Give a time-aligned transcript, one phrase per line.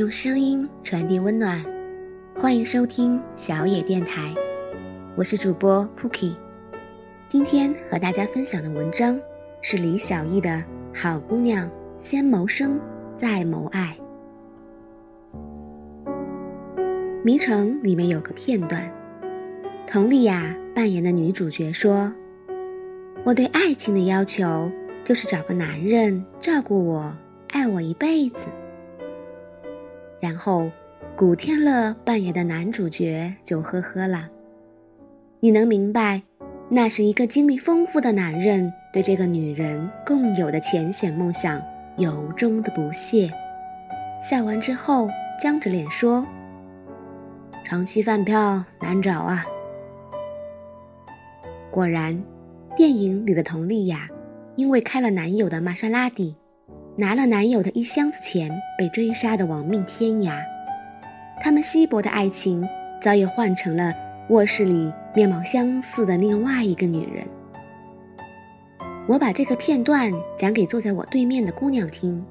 [0.00, 1.62] 用声音传递温暖，
[2.34, 4.34] 欢迎收听小野电台，
[5.14, 6.32] 我是主播 Pookie。
[7.28, 9.20] 今天和大家分享的文章
[9.60, 10.48] 是李小艺的
[10.94, 12.80] 《好姑娘先谋生
[13.14, 13.94] 再谋爱》。
[17.22, 18.90] 《迷城》里面有个片段，
[19.86, 22.10] 佟丽娅扮演的女主角说
[23.22, 24.72] ：“我对爱情的要求
[25.04, 27.14] 就是找个男人照顾我，
[27.50, 28.48] 爱我一辈子。”
[30.20, 30.70] 然后，
[31.16, 34.28] 古天乐扮演的男主角就呵呵了。
[35.40, 36.22] 你能明白，
[36.68, 41.60] 那是一个经历丰富的男人对这个女人共有的浅显梦想
[41.96, 43.30] 由衷的不屑。
[44.20, 45.08] 笑完之后，
[45.42, 46.24] 僵着脸说。
[47.64, 49.46] 长期饭票难找啊！
[51.70, 52.22] 果然，
[52.76, 54.08] 电影里的佟丽娅，
[54.56, 56.36] 因为开了男友的玛莎拉蒂，
[56.96, 60.42] 拿了男友的一箱子钱，被追杀的亡命天涯。
[61.40, 62.68] 他们稀薄的爱情，
[63.00, 63.94] 早已换成了
[64.28, 67.26] 卧室里面貌相似的另外一个女人。
[69.06, 72.24] 我把这个片段讲给坐在我对面的姑娘听，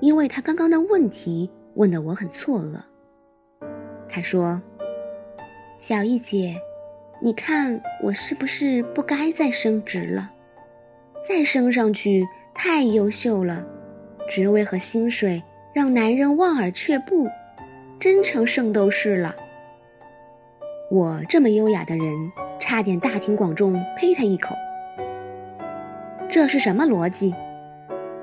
[0.00, 2.78] 因为她刚刚的问题问得我很错愕。
[4.08, 4.60] 他说
[5.78, 6.56] ：“小艺姐，
[7.20, 10.30] 你看我是不是不该再升职了？
[11.28, 12.26] 再升上去
[12.60, 13.64] 太优秀了，
[14.28, 15.40] 职位和薪水
[15.72, 17.28] 让男人望而却步，
[18.00, 19.32] 真成圣斗士了。
[20.90, 22.06] 我这么优雅的人，
[22.58, 24.56] 差点大庭广众呸他一口。
[26.28, 27.32] 这是什么逻辑？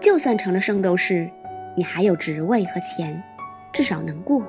[0.01, 1.29] 就算成了圣斗士，
[1.73, 3.23] 你还有职位和钱，
[3.71, 4.45] 至少能过。”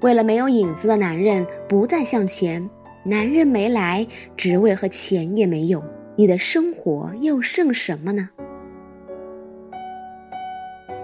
[0.00, 2.66] 为了没有影子的男人不再向前，
[3.04, 5.84] 男人没来，职位和钱也没有，
[6.16, 8.30] 你的生活又剩什么呢？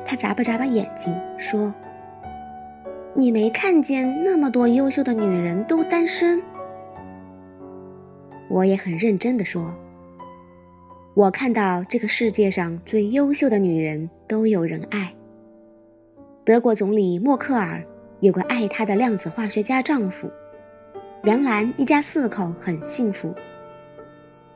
[0.08, 1.72] 他眨巴眨巴眼睛说
[3.14, 6.42] ：“你没看见那么多优秀的女人都单身？”
[8.48, 9.70] 我也很认真的说
[11.12, 15.12] ：“我看到这个世界上最优秀的女人都有人爱。”
[16.42, 17.84] 德国总理默克尔。
[18.20, 20.28] 有个爱她的量子化学家丈夫，
[21.22, 23.32] 梁兰一家四口很幸福。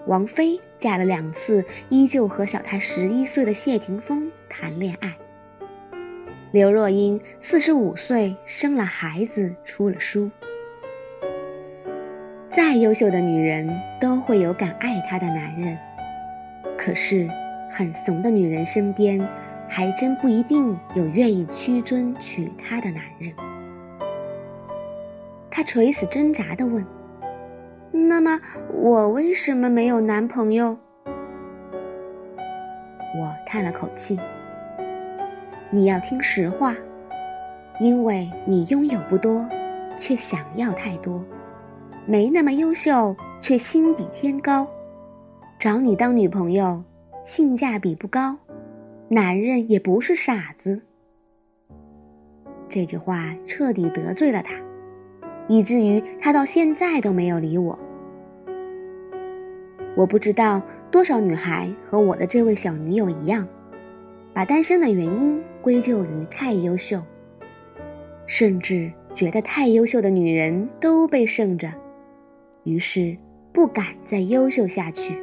[0.08, 5.16] 王菲嫁了两次，依旧和小她十一岁的谢霆锋谈恋爱。
[6.52, 10.30] 刘若英四十五岁生了孩子，出了书。
[12.50, 13.66] 再优秀的女人
[13.98, 15.78] 都会有敢爱她的男人，
[16.76, 17.26] 可是
[17.70, 19.18] 很怂的女人身边，
[19.66, 23.32] 还真不一定有愿意屈尊娶她的男人。
[25.50, 26.84] 她垂死挣扎地问
[27.90, 28.38] ：“那么
[28.74, 30.76] 我为什么没有男朋友？”
[33.16, 34.20] 我叹了口气
[35.74, 36.76] ：“你要听实话，
[37.80, 39.42] 因为你拥有不多，
[39.98, 41.24] 却想要太多，
[42.04, 44.68] 没那么优秀，却心比天高。
[45.58, 46.84] 找你当女朋友，
[47.24, 48.36] 性价比不高，
[49.08, 50.82] 男人也不是傻子。”
[52.68, 54.54] 这句话彻底得罪了他。
[55.48, 57.78] 以至于他到现在都没有理我。
[59.96, 63.46] 我不知道多少女孩和我的这位小女友一样，
[64.32, 67.00] 把单身的原因归咎于太优秀，
[68.26, 71.72] 甚至觉得太优秀的女人都被剩着，
[72.64, 73.16] 于是
[73.52, 75.16] 不敢再优秀下去，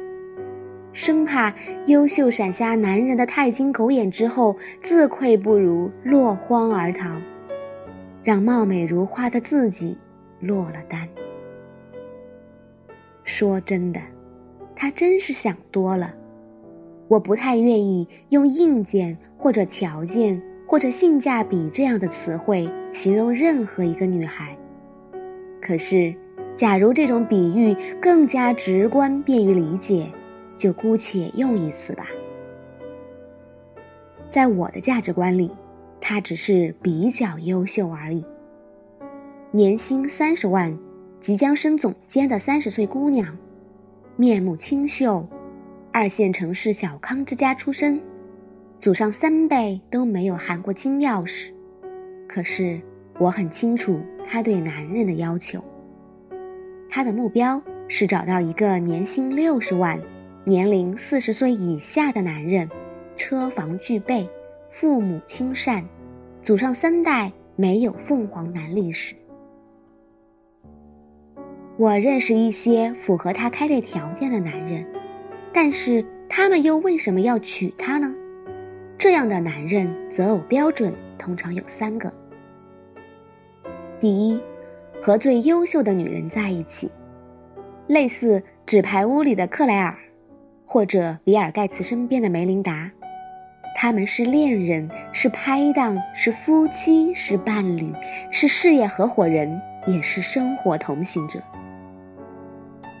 [0.92, 1.54] 生怕
[1.86, 7.20] 优秀闪瞎男人的钛金狗眼之后自愧不如，落荒而逃，
[8.24, 9.96] 让貌美如花的自己。
[10.40, 11.06] 落了单。
[13.24, 14.00] 说真的，
[14.74, 16.14] 他真是想多了。
[17.10, 24.56] 我不太愿意用硬件或者条件或者性价比这样的词汇形容任何一个女孩。
[25.60, 26.14] 可是，
[26.54, 30.06] 假如这种比喻更加直观、便于理解，
[30.56, 32.06] 就姑且用一次吧。
[34.30, 35.50] 在我的价值观里，
[36.00, 38.24] 她只是比较优秀而已。
[39.50, 40.78] 年薪三十万，
[41.18, 43.36] 即将升总监的三十岁姑娘，
[44.14, 45.26] 面目清秀，
[45.92, 48.00] 二线城市小康之家出身，
[48.78, 51.52] 祖上三辈都没有含过金钥匙。
[52.28, 52.80] 可是
[53.18, 55.62] 我很清楚她对男人的要求。
[56.88, 60.00] 他的目标是找到一个年薪六十万、
[60.44, 62.68] 年龄四十岁以下的男人，
[63.16, 64.28] 车房具备，
[64.70, 65.84] 父母亲善，
[66.40, 69.14] 祖上三代没有凤凰男历史。
[71.76, 74.84] 我认识一些符合他开列条件的男人，
[75.52, 78.14] 但是他们又为什么要娶她呢？
[78.96, 82.12] 这样的男人择偶标准通常有三个：
[83.98, 84.40] 第一，
[85.02, 86.90] 和最优秀的女人在一起，
[87.86, 89.96] 类似《纸牌屋》里的克莱尔，
[90.66, 92.90] 或者比尔·盖茨身边的梅琳达。
[93.76, 97.90] 他们是恋人，是拍档，是夫妻，是伴侣，
[98.30, 101.40] 是事业合伙人，也是生活同行者。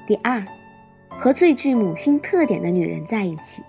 [0.06, 0.42] 第二，
[1.20, 3.62] 和最具母性特点的女人在一起，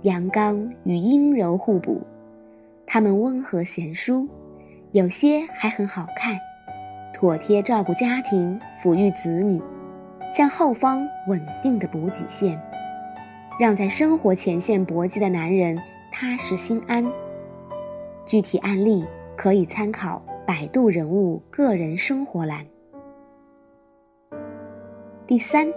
[0.00, 2.00] 阳刚与阴柔互补，
[2.86, 4.26] 她们温和贤淑，
[4.92, 6.38] 有些还很好看，
[7.12, 9.60] 妥帖照顾家庭，抚育子女，
[10.32, 12.58] 像后方稳定的补给线，
[13.60, 15.78] 让在生活前线搏击的男人。
[16.10, 17.06] 踏实心安。
[18.24, 19.04] 具体案例
[19.36, 22.64] 可以参考百度人物个人生活栏。
[25.26, 25.68] 第三，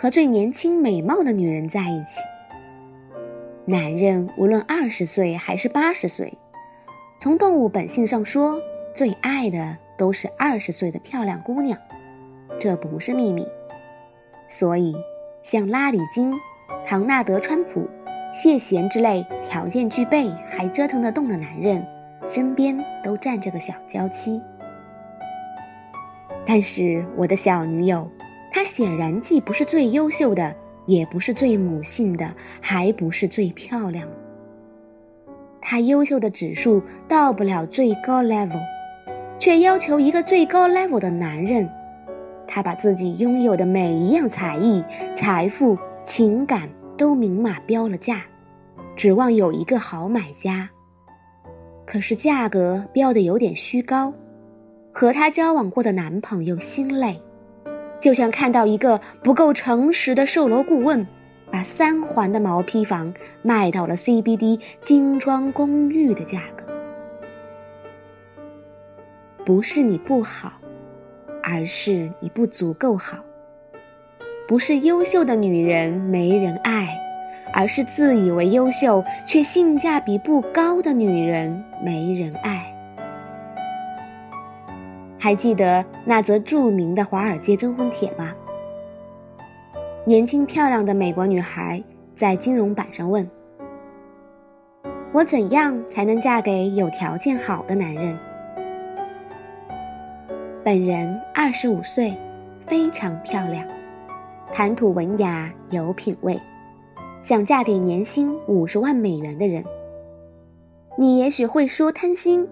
[0.00, 2.20] 和最年轻美貌的女人在一起。
[3.66, 6.32] 男人无论二十岁还是八十岁，
[7.20, 8.58] 从动物本性上说，
[8.94, 11.78] 最爱的都是二十岁的漂亮姑娘，
[12.58, 13.46] 这不是秘密。
[14.48, 14.96] 所以，
[15.42, 16.32] 像拉里金、
[16.86, 17.86] 唐纳德·川普。
[18.32, 21.84] 谢贤之类条件具备还折腾得动的男人，
[22.26, 24.40] 身边都站着个小娇妻。
[26.46, 28.08] 但是我的小女友，
[28.50, 30.54] 她显然既不是最优秀的，
[30.86, 34.06] 也不是最母性的，还不是最漂亮。
[35.60, 38.60] 她优秀的指数到不了最高 level，
[39.38, 41.68] 却要求一个最高 level 的男人。
[42.46, 46.68] 她把自己拥有的每一样才艺、财富、情感。
[46.96, 48.22] 都明码标了价，
[48.94, 50.68] 指望有一个好买家。
[51.86, 54.12] 可是价格标的有点虚高，
[54.92, 57.18] 和他交往过的男朋友心累，
[58.00, 61.06] 就像看到一个不够诚实的售楼顾问，
[61.50, 63.12] 把三环的毛坯房
[63.42, 66.64] 卖到了 CBD 精装公寓的价格。
[69.44, 70.52] 不是你不好，
[71.42, 73.18] 而是你不足够好。
[74.48, 76.88] 不是优秀的女人没人爱，
[77.52, 82.69] 而是自以为优秀却性价比不高的女人没人爱。
[85.22, 88.32] 还记得那则著名的华尔街征婚帖吗？
[90.06, 91.82] 年轻漂亮的美国女孩
[92.14, 93.28] 在金融板上问
[95.12, 98.18] ：“我怎样才能嫁给有条件好的男人？”
[100.64, 102.16] 本人二十五岁，
[102.66, 103.62] 非常漂亮。
[104.50, 106.40] 谈吐文雅有品味，
[107.22, 109.62] 想嫁给年薪五十万美元的人。
[110.96, 112.48] 你也许会说贪心，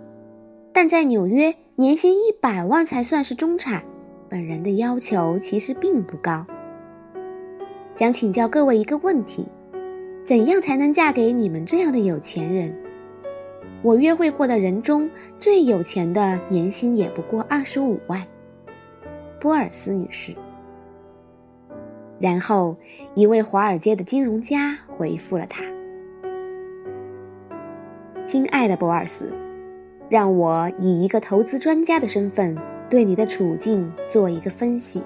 [0.71, 3.81] 但在纽约年薪一百万才算是中产。
[4.29, 6.45] 本人的要求其实并不高。
[7.95, 9.47] 想请教各位一个问题：
[10.25, 12.75] 怎样才能嫁给你们这样的有钱人？
[13.81, 15.09] 我约会过的人中
[15.39, 18.27] 最有钱的年薪也不过二十五万。
[19.39, 20.35] 波尔斯女士。
[22.19, 22.77] 然后，
[23.15, 25.63] 一位华尔街的金融家回复了他
[28.27, 29.33] ：“亲爱的博尔斯，
[30.09, 32.57] 让我以一个投资专家的身份
[32.89, 35.03] 对你的处境做一个分析。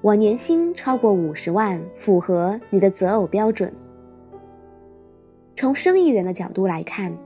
[0.00, 3.72] 我年薪超过五十万，符合你的择偶标准。
[5.54, 7.16] 从生意人的角度来看，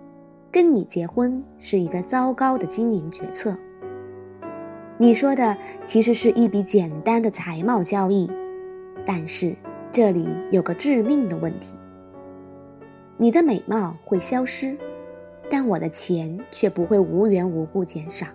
[0.52, 3.56] 跟你结婚是一个糟糕的经营决策。”
[4.98, 8.30] 你说的其实是一笔简单的财贸交易，
[9.04, 9.54] 但是
[9.92, 11.76] 这里有个致命的问题：
[13.16, 14.76] 你的美貌会消失，
[15.50, 18.26] 但我的钱却不会无缘无故减少。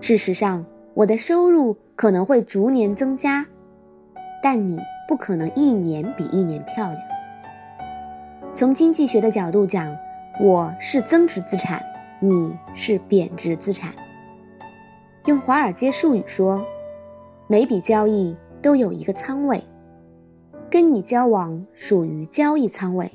[0.00, 0.64] 事实上，
[0.94, 3.46] 我的收入可能会逐年增加，
[4.42, 7.02] 但你不可能一年比一年漂亮。
[8.54, 9.96] 从经济学的角度讲，
[10.40, 11.82] 我是增值资产，
[12.18, 13.92] 你是贬值资产。
[15.26, 16.64] 用华尔街术语说，
[17.46, 19.62] 每笔交易都有一个仓位，
[20.70, 23.10] 跟你交往属于交易仓位，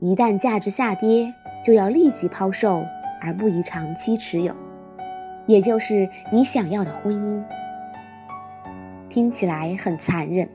[0.00, 1.32] 一旦价值下跌，
[1.64, 2.84] 就要立即抛售，
[3.20, 4.54] 而不宜长期持有，
[5.46, 7.42] 也就是你想要的婚姻。
[9.08, 10.48] 听起来很残忍，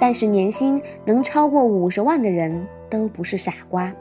[0.00, 3.92] 但是年薪能超过五十万的人都不是傻瓜，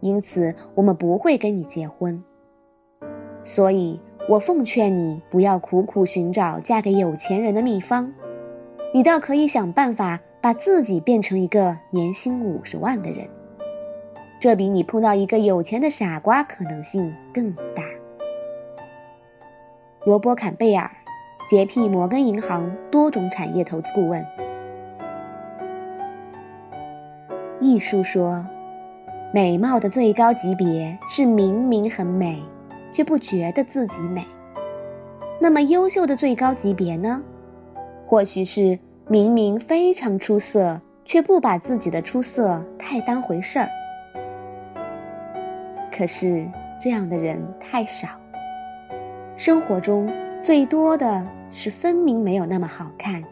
[0.00, 2.22] 因此我们不会跟你结婚。
[3.42, 4.00] 所以。
[4.26, 8.10] 我奉劝你不要苦苦寻找嫁给有钱人的秘方，
[8.94, 13.28] 你倒可以想办法把自己变成一个年薪五十万的人，
[14.44, 17.82] 这比你碰到一个有钱的傻瓜可能性更大。
[20.04, 20.90] 罗伯·坎贝尔，
[21.48, 24.22] 洁癖摩根银行多种产业投资顾问。
[27.58, 28.44] 艺术说，
[29.32, 32.38] 美貌的最高级别是明明很美，
[32.92, 34.22] 却不觉得自己美。
[35.40, 37.22] 那么优秀的最高级别呢？
[38.04, 43.70] 或许是明明非常出色，却不把自己的出色太当回事儿。
[45.96, 46.44] 可是
[46.82, 48.08] 这样的人太少。
[49.36, 53.22] 生活中最多的是分明没有那么好看，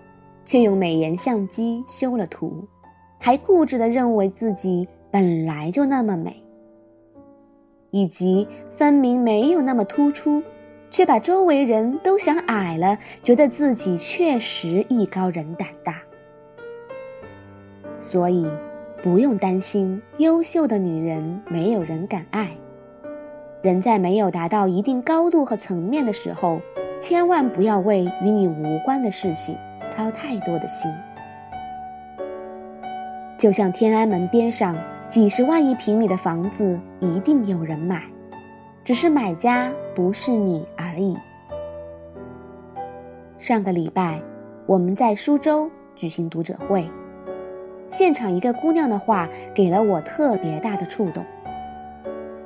[0.44, 2.68] 却用美颜相机修了图，
[3.18, 6.40] 还固执地认为自己本来就那么美，
[7.90, 10.42] 以及分明没有那么突出。
[10.88, 16.02] 却把周围人都想矮了，觉得自己确实艺高人胆大。
[17.94, 18.46] 所以，
[19.02, 22.50] 不用担心优秀的女人没有人敢爱。
[23.60, 26.60] 人在没有达到一定高度和层面的时候，
[27.00, 29.56] 千万不要为与你无关的事情
[29.90, 30.88] 操太多的心。
[33.36, 34.76] 就像天安门边上
[35.08, 38.04] 几十万一平米的房子，一定有人买。
[38.84, 41.16] 只是买家不是你而已。
[43.38, 44.20] 上个礼拜，
[44.66, 46.88] 我们在苏州举行读者会，
[47.92, 51.22] 现场一个姑娘的话给了我特别大的触动。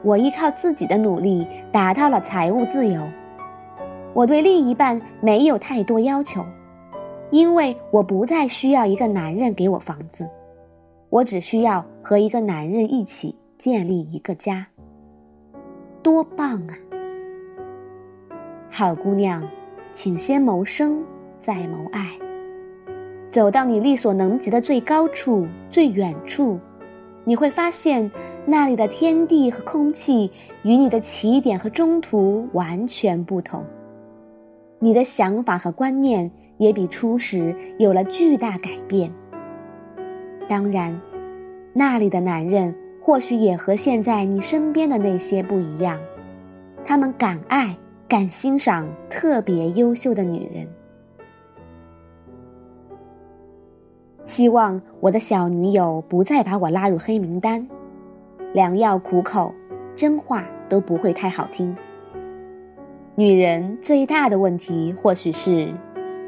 [0.03, 3.00] 我依靠自己的努力达到了财务自由，
[4.12, 6.45] 我对另一半没有太多要求，
[7.31, 10.29] 因为我不再需要一个男人给我房子，
[11.11, 14.67] 我只需要和一个男人一起建立一个家。
[16.03, 16.75] 多棒啊！
[18.69, 19.49] 好姑娘，
[19.93, 21.05] 请先谋生，
[21.38, 22.25] 再谋爱。
[23.30, 26.59] 走到你力所能及的最高处、最远处，
[27.25, 28.11] 你会发现
[28.45, 30.30] 那里的天地和空气
[30.62, 33.64] 与你的起点和中途完全不同。
[34.78, 39.12] 你的想法和观念也比初始有了巨大改变。
[40.49, 41.00] 当然，
[41.73, 42.75] 那里的男人。
[42.99, 45.97] 或许也和现在你身边的那些不一样，
[46.85, 47.78] 他们敢爱，
[48.09, 50.66] 敢欣赏特别优秀的女人。
[54.26, 57.66] 希望我的小女友不再把我拉入黑名单，
[58.52, 59.54] 良药苦口，
[59.95, 61.75] 真话都不会太好听。
[63.14, 65.73] 女人最大的问题或许是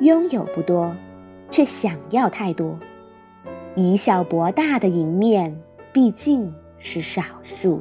[0.01, 0.97] 拥有不多，
[1.51, 2.79] 却想要太多，
[3.75, 5.55] 以小博大的赢面，
[5.93, 6.51] 毕竟。
[6.81, 7.81] 是少数。